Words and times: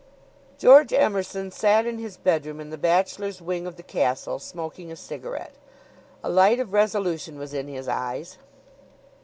George 0.57 0.93
Emerson 0.93 1.51
sat 1.51 1.85
in 1.85 1.99
his 1.99 2.17
bedroom 2.17 2.59
in 2.59 2.71
the 2.71 2.77
bachelors' 2.79 3.39
wing 3.39 3.67
of 3.67 3.75
the 3.75 3.83
castle 3.83 4.39
smoking 4.39 4.91
a 4.91 4.95
cigarette. 4.95 5.53
A 6.23 6.27
light 6.27 6.59
of 6.59 6.73
resolution 6.73 7.37
was 7.37 7.53
in 7.53 7.67
his 7.67 7.87
eyes. 7.87 8.39